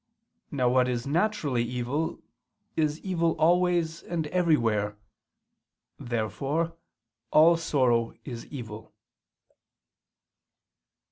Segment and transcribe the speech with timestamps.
[0.49, 2.17] Now what is naturally evil,
[2.75, 4.97] is evil always and everywhere.
[5.99, 6.73] Therefore,
[7.29, 8.95] all sorrow is evil.